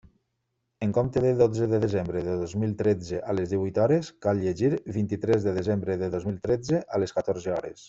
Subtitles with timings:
[0.85, 4.43] En compte de "dotze de desembre de dos mil tretze, a les díhuit hores", cal
[4.47, 7.79] llegir: "vint-i-tres de desembre de dos mil tretze, a les catorze hores".